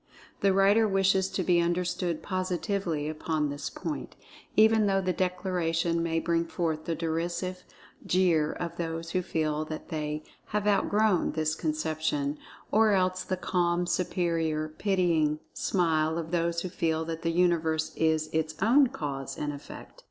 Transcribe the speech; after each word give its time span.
The 0.39 0.51
writer 0.51 0.87
wishes 0.87 1.29
to 1.29 1.43
be 1.43 1.61
understood 1.61 2.23
positively 2.23 3.07
upon 3.07 3.49
this 3.49 3.69
point, 3.69 4.15
even 4.57 4.87
though 4.87 4.99
the 4.99 5.13
declaration 5.13 6.01
may 6.01 6.19
bring 6.19 6.43
forth 6.45 6.85
the 6.85 6.95
derisive 6.95 7.63
jeer 8.03 8.51
of 8.51 8.77
those 8.77 9.11
who 9.11 9.21
feel 9.21 9.63
that 9.65 9.89
they 9.89 10.23
"have 10.47 10.65
outgrown" 10.65 11.33
this 11.33 11.53
conception; 11.53 12.39
or 12.71 12.93
else 12.93 13.23
the 13.23 13.37
calm, 13.37 13.85
superior, 13.85 14.69
pitying 14.69 15.39
smile 15.53 16.17
of 16.17 16.31
those 16.31 16.61
who 16.61 16.69
feel 16.69 17.05
that 17.05 17.21
the 17.21 17.29
Universe 17.31 17.93
is 17.95 18.27
its 18.33 18.55
own 18.59 18.87
Cause 18.87 19.37
and 19.37 19.53
Effect. 19.53 19.99